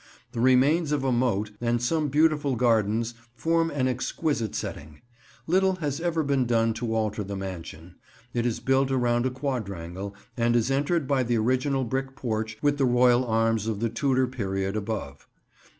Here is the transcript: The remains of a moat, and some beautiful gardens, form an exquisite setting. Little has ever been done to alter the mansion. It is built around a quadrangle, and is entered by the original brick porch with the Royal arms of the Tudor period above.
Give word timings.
The 0.31 0.39
remains 0.39 0.91
of 0.91 1.03
a 1.03 1.11
moat, 1.11 1.51
and 1.61 1.79
some 1.79 2.07
beautiful 2.07 2.55
gardens, 2.55 3.13
form 3.35 3.69
an 3.69 3.87
exquisite 3.87 4.55
setting. 4.55 5.01
Little 5.45 5.75
has 5.75 5.99
ever 6.01 6.23
been 6.23 6.47
done 6.47 6.73
to 6.73 6.95
alter 6.95 7.23
the 7.23 7.35
mansion. 7.35 7.97
It 8.33 8.43
is 8.47 8.59
built 8.59 8.89
around 8.89 9.27
a 9.27 9.29
quadrangle, 9.29 10.15
and 10.35 10.55
is 10.55 10.71
entered 10.71 11.07
by 11.07 11.21
the 11.21 11.37
original 11.37 11.83
brick 11.83 12.15
porch 12.15 12.57
with 12.63 12.79
the 12.79 12.85
Royal 12.85 13.23
arms 13.23 13.67
of 13.67 13.79
the 13.79 13.89
Tudor 13.89 14.25
period 14.25 14.75
above. 14.75 15.27